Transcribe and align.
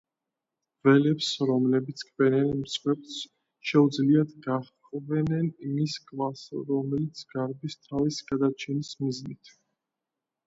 გველებს, 0.85 1.25
რომლებიც 1.49 2.03
კბენენ 2.05 2.47
მსხვერპლს 2.61 3.17
შეუძლიათ 3.71 4.31
გაჰყვნენ 4.45 5.51
მის 5.75 5.97
კვალს, 6.07 6.43
რომელიც 6.71 7.21
გარბის 7.35 7.77
თავის 7.91 8.17
გადარჩენის 8.33 8.91
მიზნით. 9.03 9.53